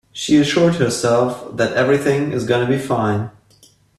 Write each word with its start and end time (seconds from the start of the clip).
She 0.11 0.37
assured 0.37 0.77
herself 0.77 1.55
that 1.57 1.73
everything 1.73 2.31
is 2.31 2.45
gonna 2.47 2.67
be 2.67 2.79
fine. 2.79 3.29